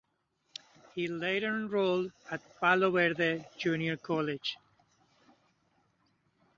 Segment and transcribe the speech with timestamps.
[0.95, 4.57] He later enrolled at Palo Verde Junior College.